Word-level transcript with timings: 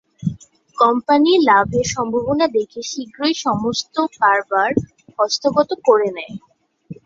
Company 0.77 1.31
লাভের 1.47 1.85
সম্ভাবনা 1.87 2.45
দেখে 2.57 2.81
শীঘ্রই 2.91 3.35
সমস্ত 3.45 3.95
কারবার 4.17 4.69
হস্তগত 5.19 5.69
করে 5.87 6.09
নেয়। 6.17 6.35